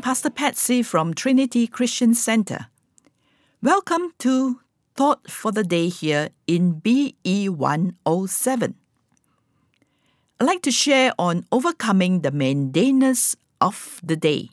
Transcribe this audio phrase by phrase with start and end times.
[0.00, 2.66] Pastor Patsy from Trinity Christian Center.
[3.62, 4.60] Welcome to
[4.94, 8.74] Thought for the Day here in BE 107.
[10.40, 14.50] I'd like to share on overcoming the mundaneness of the day.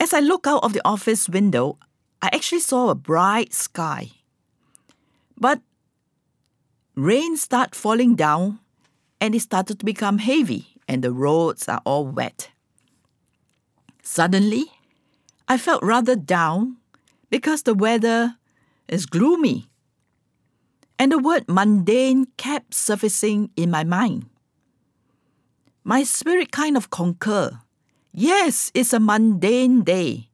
[0.00, 1.78] As I look out of the office window,
[2.20, 4.10] I actually saw a bright sky.
[5.38, 5.60] But
[6.94, 8.58] rain started falling down
[9.20, 12.50] and it started to become heavy and the roads are all wet.
[14.06, 14.66] Suddenly,
[15.48, 16.76] I felt rather down
[17.28, 18.36] because the weather
[18.86, 19.66] is gloomy.
[20.96, 24.26] And the word mundane kept surfacing in my mind.
[25.82, 27.58] My spirit kind of concur.
[28.12, 30.30] Yes, it's a mundane day,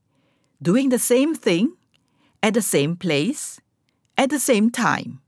[0.60, 1.72] doing the same thing
[2.42, 3.58] at the same place
[4.18, 5.22] at the same time.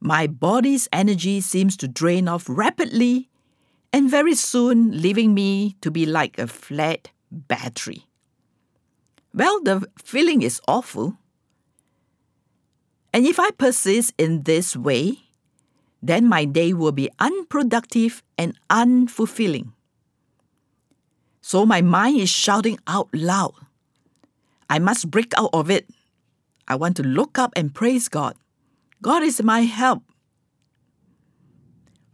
[0.00, 3.30] My body's energy seems to drain off rapidly
[3.92, 8.06] and very soon leaving me to be like a flat battery.
[9.34, 11.16] Well, the feeling is awful.
[13.12, 15.28] And if I persist in this way,
[16.02, 19.72] then my day will be unproductive and unfulfilling.
[21.40, 23.54] So my mind is shouting out loud.
[24.68, 25.88] I must break out of it.
[26.68, 28.36] I want to look up and praise God.
[29.00, 30.02] God is my help.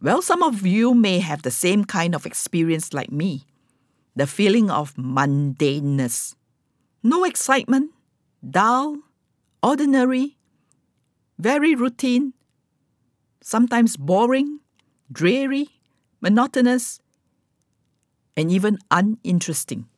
[0.04, 3.46] Well, some of you may have the same kind of experience like me.
[4.14, 6.34] The feeling of mundaneness.
[7.02, 7.90] No excitement,
[8.44, 8.98] dull,
[9.62, 10.36] ordinary,
[11.38, 12.34] very routine,
[13.40, 14.60] sometimes boring,
[15.10, 15.70] dreary,
[16.20, 17.00] monotonous,
[18.36, 19.88] and even uninteresting.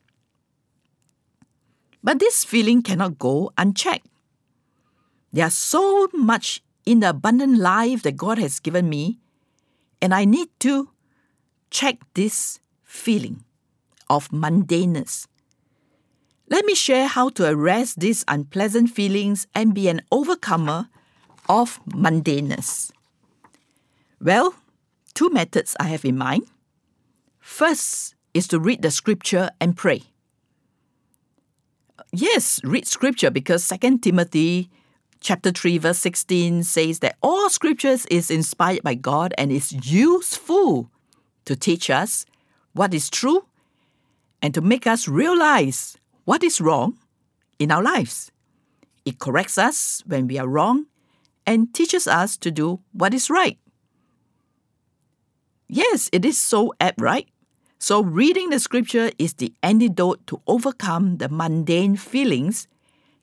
[2.05, 4.07] But this feeling cannot go unchecked.
[5.33, 9.19] There's so much in the abundant life that God has given me
[10.01, 10.91] and I need to
[11.71, 13.45] check this feeling
[14.09, 15.27] of mundaneness.
[16.49, 20.89] Let me share how to arrest these unpleasant feelings and be an overcomer
[21.49, 22.93] of mundaneness.
[24.21, 24.55] Well,
[25.15, 26.47] two methods I have in mind.
[27.41, 30.03] First is to read the scripture and pray.
[32.13, 34.71] Yes, read scripture because 2 Timothy
[35.27, 40.89] chapter 3 verse 16 says that all scriptures is inspired by God and is useful
[41.45, 42.25] to teach us
[42.75, 43.45] what is true
[44.41, 46.97] and to make us realize what is wrong
[47.59, 48.31] in our lives.
[49.05, 50.87] It corrects us when we are wrong
[51.45, 53.59] and teaches us to do what is right.
[55.67, 57.27] Yes, it is so apt, right?
[57.81, 62.69] So, reading the scripture is the antidote to overcome the mundane feelings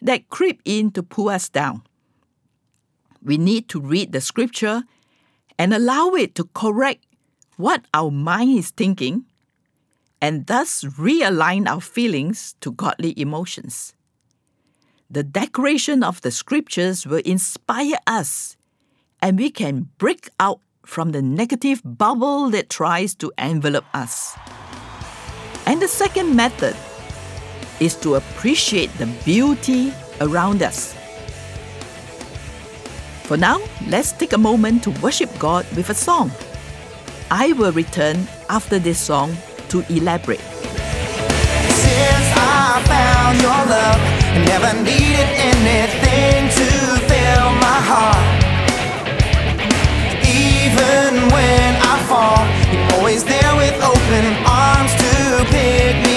[0.01, 1.83] that creep in to pull us down
[3.23, 4.83] we need to read the scripture
[5.57, 7.05] and allow it to correct
[7.57, 9.25] what our mind is thinking
[10.21, 13.93] and thus realign our feelings to godly emotions.
[15.09, 18.57] The decoration of the scriptures will inspire us
[19.21, 24.37] and we can break out from the negative bubble that tries to envelop us.
[25.65, 26.75] And the second method
[27.79, 30.95] is to appreciate the beauty around us.
[33.23, 36.29] For now, let's take a moment to worship God with a song.
[37.31, 39.35] I will return after this song
[39.69, 40.41] to elaborate.
[41.81, 43.99] Since I found your love,
[44.35, 46.67] I never needed anything to
[47.07, 48.27] fill my heart.
[50.27, 52.43] Even when I fall,
[52.75, 56.12] you're always there with open arms to pick me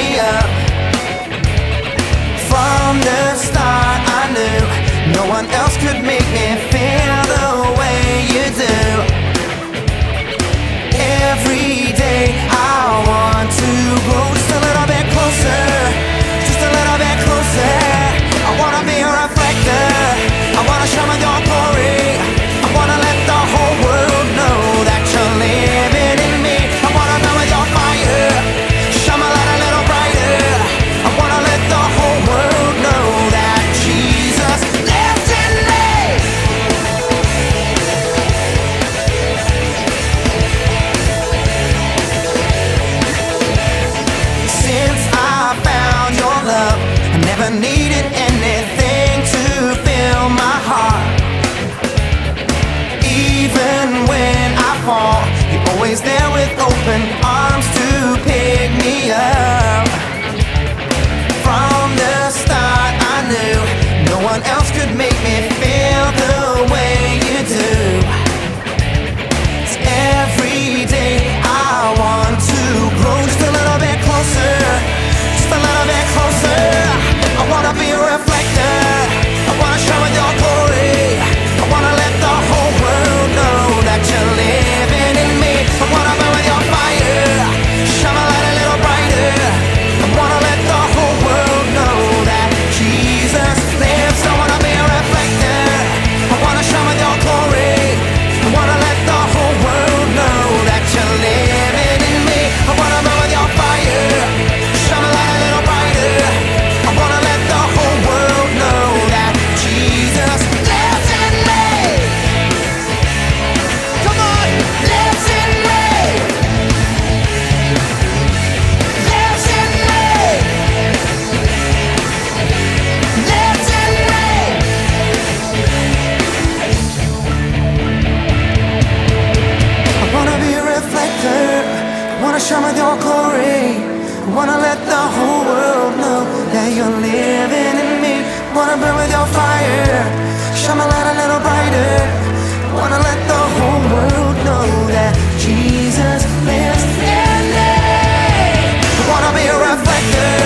[150.12, 150.45] yeah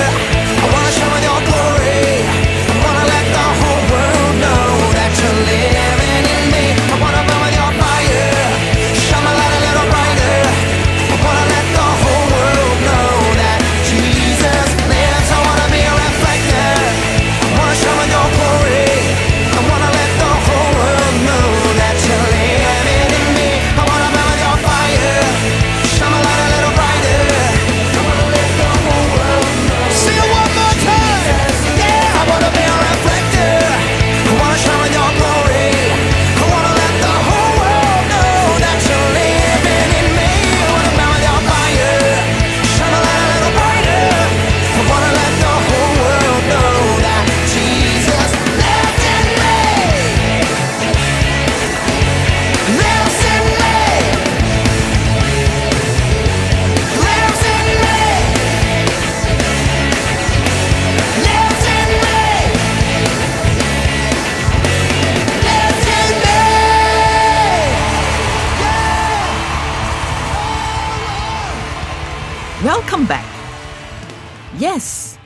[74.59, 75.17] Yes,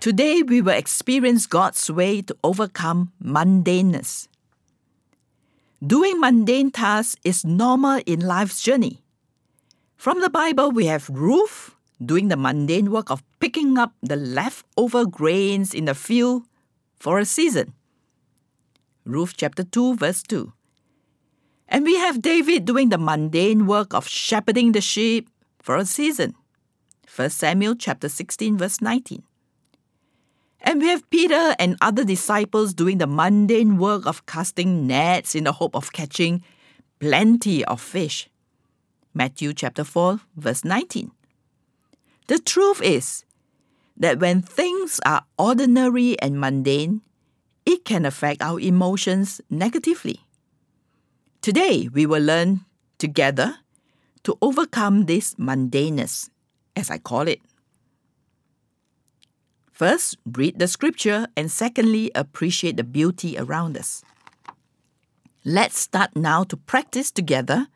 [0.00, 4.28] today we will experience God's way to overcome mundaneness.
[5.86, 9.04] Doing mundane tasks is normal in life's journey.
[9.96, 15.04] From the Bible, we have Ruth doing the mundane work of picking up the leftover
[15.04, 16.44] grains in the field
[16.98, 17.74] for a season.
[19.04, 20.50] Ruth chapter 2, verse 2.
[21.68, 25.28] And we have David doing the mundane work of shepherding the sheep
[25.60, 26.34] for a season.
[27.14, 29.22] 1 Samuel chapter 16 verse 19.
[30.62, 35.44] And we have Peter and other disciples doing the mundane work of casting nets in
[35.44, 36.42] the hope of catching
[37.00, 38.30] plenty of fish.
[39.12, 41.10] Matthew chapter 4 verse 19.
[42.28, 43.24] The truth is
[43.98, 47.02] that when things are ordinary and mundane,
[47.66, 50.20] it can affect our emotions negatively.
[51.42, 52.64] Today, we will learn
[52.96, 53.56] together
[54.22, 56.30] to overcome this mundaneness
[56.76, 57.40] as I call it.
[59.72, 64.04] First, read the scripture, and secondly, appreciate the beauty around us.
[65.44, 67.66] Let's start now to practice together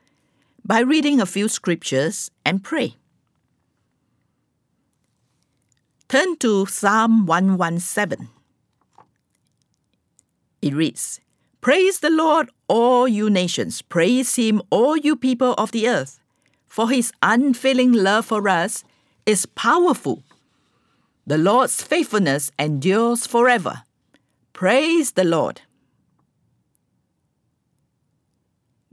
[0.65, 2.95] by reading a few scriptures and pray.
[6.09, 8.29] Turn to Psalm 117.
[10.63, 11.21] It reads
[11.61, 13.83] Praise the Lord, all you nations.
[13.83, 16.21] Praise him, all you people of the earth
[16.77, 18.85] for his unfailing love for us
[19.27, 20.23] is powerful.
[21.27, 23.83] The Lord's faithfulness endures forever.
[24.53, 25.61] Praise the Lord.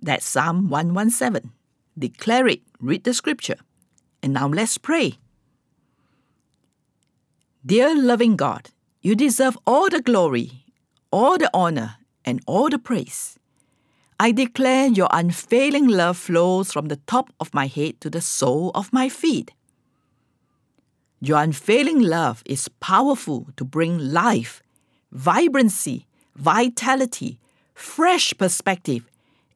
[0.02, 1.52] That's Psalm 117.
[1.98, 3.58] Declare it, read the scripture.
[4.22, 5.14] And now let's pray.
[7.66, 8.72] Dear loving God,
[9.02, 10.66] you deserve all the glory,
[11.12, 13.38] all the honor, and all the praise.
[14.20, 18.72] I declare your unfailing love flows from the top of my head to the sole
[18.76, 19.52] of my feet.
[21.24, 24.62] Your unfailing love is powerful to bring life,
[25.10, 27.40] vibrancy, vitality,
[27.74, 29.10] fresh perspective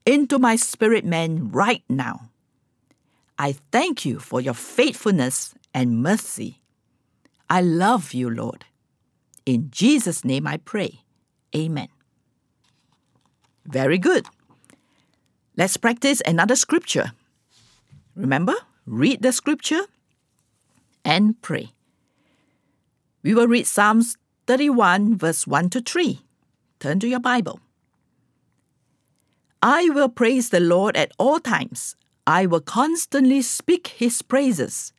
[0.05, 2.29] into my spirit man right now.
[3.38, 6.62] I thank you for your faithfulness and mercy.
[7.50, 8.63] I love you, Lord.
[9.45, 11.01] In Jesus' name I pray.
[11.53, 11.89] Amen.
[13.65, 14.25] Very good.
[15.57, 17.12] Let's practice another scripture.
[18.15, 18.55] Remember,
[18.86, 19.81] read the scripture
[21.08, 21.72] and pray.
[23.24, 26.20] We will read Psalms 31, verse 1 to 3.
[26.80, 27.62] Turn to your Bible.
[29.64, 31.96] I will praise the Lord at all times.
[32.28, 34.92] I will constantly speak his praises.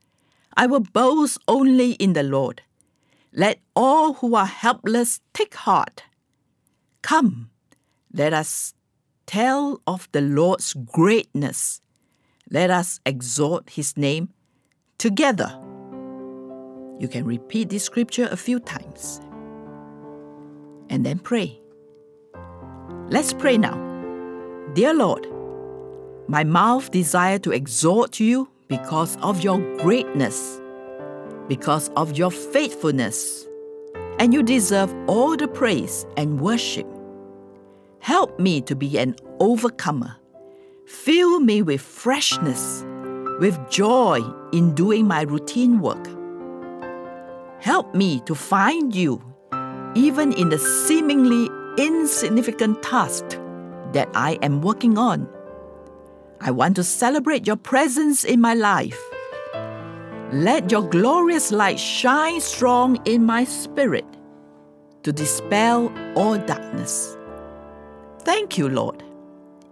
[0.56, 2.62] I will boast only in the Lord.
[3.32, 6.04] Let all who are helpless take heart.
[7.02, 7.50] Come,
[8.12, 8.72] let us
[9.26, 11.82] tell of the Lord's greatness.
[12.50, 14.30] Let us exalt his name
[14.96, 15.77] together.
[16.98, 19.20] You can repeat this scripture a few times
[20.90, 21.60] and then pray.
[23.08, 23.76] Let's pray now.
[24.74, 25.26] Dear Lord,
[26.28, 30.60] my mouth desire to exhort you because of your greatness,
[31.46, 33.46] because of your faithfulness,
[34.18, 36.86] and you deserve all the praise and worship.
[38.00, 40.16] Help me to be an overcomer.
[40.86, 42.84] Fill me with freshness,
[43.40, 44.20] with joy
[44.52, 46.17] in doing my routine work.
[47.60, 49.22] Help me to find you
[49.94, 53.24] even in the seemingly insignificant task
[53.92, 55.28] that I am working on.
[56.40, 58.98] I want to celebrate your presence in my life.
[60.32, 64.06] Let your glorious light shine strong in my spirit
[65.02, 67.16] to dispel all darkness.
[68.22, 69.02] Thank you, Lord.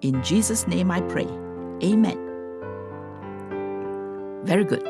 [0.00, 1.28] In Jesus' name I pray.
[1.84, 2.18] Amen.
[4.44, 4.88] Very good.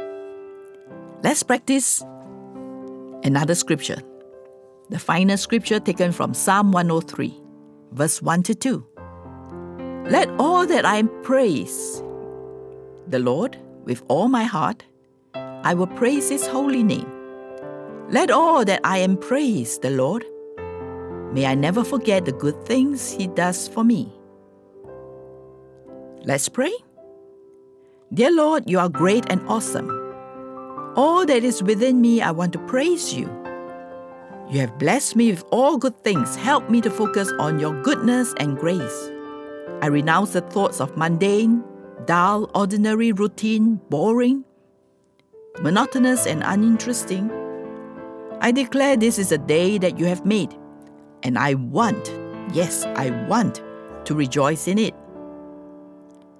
[1.22, 2.04] Let's practice
[3.26, 4.00] another scripture.
[4.90, 7.34] The final scripture taken from Psalm 103,
[7.92, 8.86] verse 1 to 2.
[10.08, 12.02] Let all that I praise
[13.08, 14.84] the Lord with all my heart.
[15.34, 17.10] I will praise his holy name.
[18.08, 20.24] Let all that I am praise the Lord.
[21.32, 24.12] May I never forget the good things He does for me.
[26.24, 26.72] Let's pray.
[28.14, 29.90] Dear Lord, you are great and awesome.
[30.96, 33.28] All that is within me, I want to praise you.
[34.48, 36.36] You have blessed me with all good things.
[36.36, 39.10] Help me to focus on your goodness and grace.
[39.82, 41.62] I renounce the thoughts of mundane,
[42.06, 44.42] dull, ordinary, routine, boring,
[45.60, 47.30] monotonous, and uninteresting.
[48.40, 50.56] I declare this is a day that you have made
[51.22, 52.08] and I want,
[52.54, 53.62] yes, I want
[54.04, 54.94] to rejoice in it.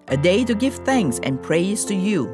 [0.09, 2.27] A day to give thanks and praise to you,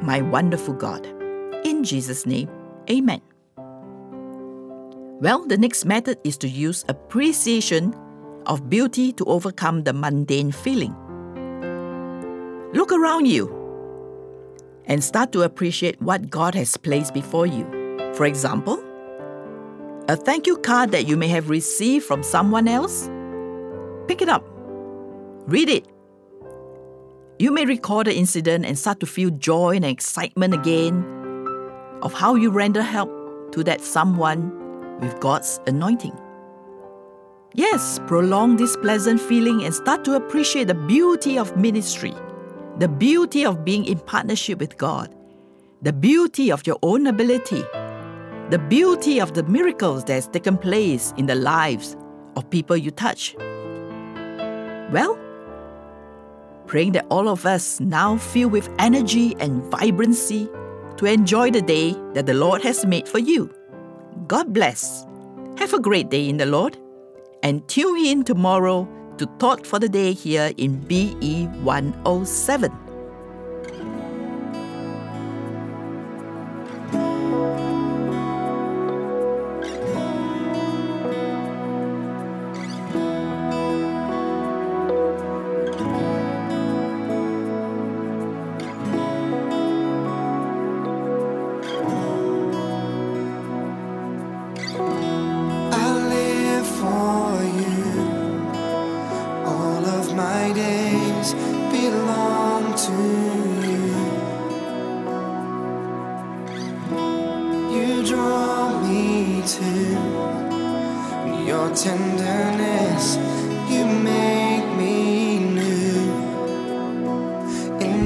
[0.00, 1.17] my wonderful God.
[1.64, 2.48] In Jesus' name,
[2.90, 3.20] Amen.
[5.20, 7.94] Well, the next method is to use appreciation
[8.46, 10.94] of beauty to overcome the mundane feeling.
[12.72, 13.52] Look around you
[14.86, 17.64] and start to appreciate what God has placed before you.
[18.14, 18.82] For example,
[20.08, 23.10] a thank you card that you may have received from someone else.
[24.06, 24.46] Pick it up,
[25.46, 25.86] read it.
[27.38, 31.17] You may recall the incident and start to feel joy and excitement again
[32.02, 33.10] of how you render help
[33.52, 36.18] to that someone with God's anointing.
[37.54, 42.14] Yes, prolong this pleasant feeling and start to appreciate the beauty of ministry,
[42.78, 45.14] the beauty of being in partnership with God,
[45.82, 47.62] the beauty of your own ability,
[48.50, 51.96] the beauty of the miracles that has taken place in the lives
[52.36, 53.34] of people you touch.
[54.92, 55.18] Well,
[56.66, 60.48] praying that all of us now feel with energy and vibrancy
[60.98, 63.50] to enjoy the day that the Lord has made for you.
[64.26, 65.06] God bless.
[65.56, 66.76] Have a great day in the Lord
[67.42, 68.86] and tune in tomorrow
[69.18, 72.87] to Thought for the Day here in BE 107.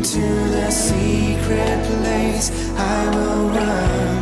[0.02, 4.16] Into the secret place I will run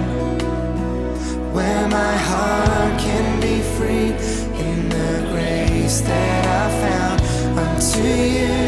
[1.55, 4.13] where my heart can be free
[4.61, 7.21] in the grace that I found
[7.67, 8.61] unto you.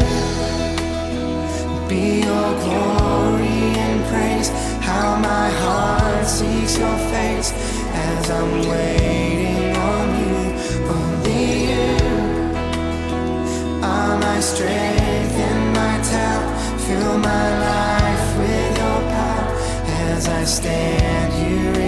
[1.87, 4.49] Be your glory and praise,
[4.81, 7.53] how my heart seeks your face
[7.93, 10.37] as I'm waiting on you.
[10.97, 11.93] Only you
[13.83, 15.02] are my strength.
[16.93, 19.55] Fill my life with your power
[20.11, 21.82] as I stand here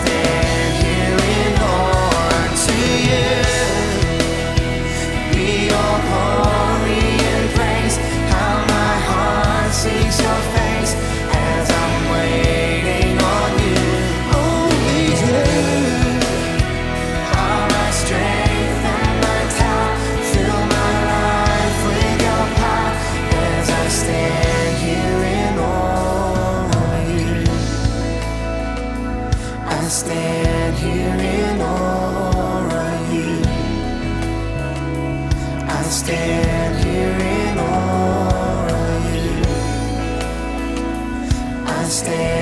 [0.00, 0.31] as
[41.92, 42.41] stand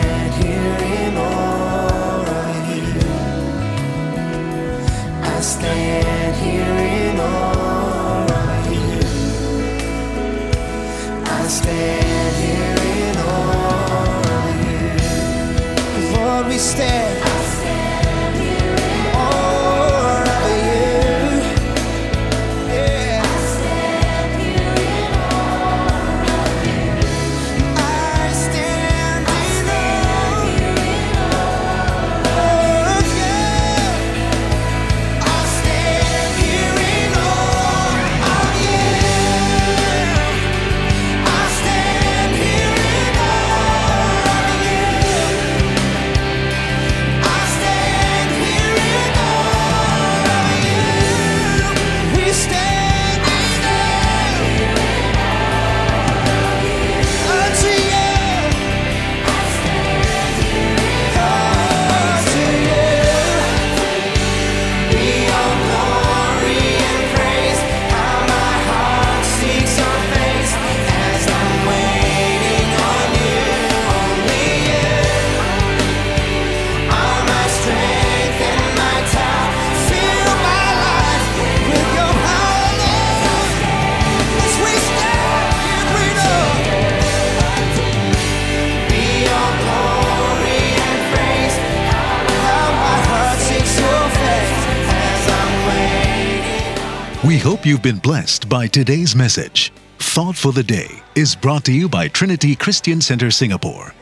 [97.61, 99.71] hope you've been blessed by today's message.
[99.99, 103.93] Thought for the Day is brought to you by Trinity Christian Center Singapore.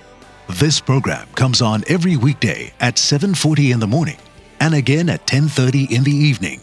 [0.48, 4.18] This program comes on every weekday at 7:40 in the morning
[4.60, 6.60] and again at 10:30 in the evening.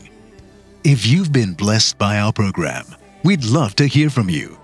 [0.86, 2.86] If you've been blessed by our program,
[3.26, 4.58] we'd love to hear from you.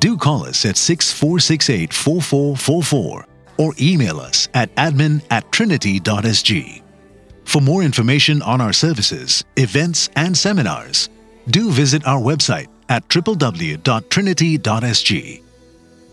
[0.00, 3.26] Do call us at 6468 4444
[3.58, 6.82] or email us at admin at trinity.sg.
[7.44, 11.10] For more information on our services, events, and seminars,
[11.48, 15.42] do visit our website at www.trinity.sg.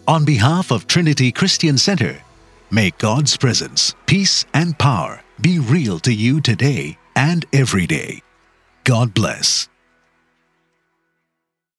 [0.07, 2.19] On behalf of Trinity Christian Center,
[2.71, 8.21] may God's presence, peace, and power be real to you today and every day.
[8.83, 9.69] God bless.